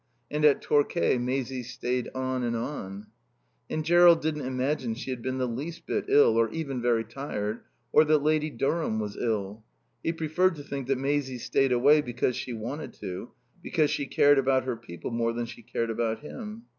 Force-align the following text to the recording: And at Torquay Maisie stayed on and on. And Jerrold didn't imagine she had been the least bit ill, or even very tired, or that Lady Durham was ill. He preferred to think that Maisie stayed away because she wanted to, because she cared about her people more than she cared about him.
And 0.31 0.43
at 0.45 0.63
Torquay 0.63 1.19
Maisie 1.19 1.61
stayed 1.61 2.09
on 2.15 2.41
and 2.41 2.55
on. 2.55 3.05
And 3.69 3.85
Jerrold 3.85 4.23
didn't 4.23 4.47
imagine 4.47 4.95
she 4.95 5.11
had 5.11 5.21
been 5.21 5.37
the 5.37 5.45
least 5.45 5.85
bit 5.85 6.05
ill, 6.07 6.37
or 6.37 6.49
even 6.49 6.81
very 6.81 7.03
tired, 7.03 7.59
or 7.91 8.03
that 8.05 8.23
Lady 8.23 8.49
Durham 8.49 8.99
was 8.99 9.15
ill. 9.15 9.63
He 10.01 10.11
preferred 10.11 10.55
to 10.55 10.63
think 10.63 10.87
that 10.87 10.97
Maisie 10.97 11.37
stayed 11.37 11.71
away 11.71 12.01
because 12.01 12.35
she 12.35 12.51
wanted 12.51 12.93
to, 12.93 13.29
because 13.61 13.91
she 13.91 14.07
cared 14.07 14.39
about 14.39 14.63
her 14.63 14.75
people 14.75 15.11
more 15.11 15.33
than 15.33 15.45
she 15.45 15.61
cared 15.61 15.91
about 15.91 16.21
him. 16.21 16.63